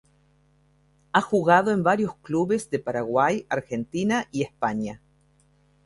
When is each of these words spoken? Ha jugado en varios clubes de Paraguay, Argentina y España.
Ha 1.11 1.21
jugado 1.21 1.69
en 1.71 1.83
varios 1.83 2.15
clubes 2.23 2.71
de 2.71 2.79
Paraguay, 2.79 3.45
Argentina 3.49 4.27
y 4.31 4.41
España. 4.41 4.99